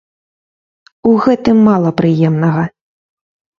[1.09, 2.67] У гэтым мала прыемнага.